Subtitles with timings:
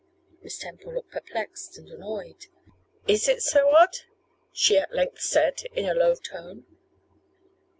[0.41, 2.47] Miss Temple looked perplexed and annoyed.
[3.07, 3.97] 'Is it so odd?'
[4.51, 6.65] she at length said in a low tone.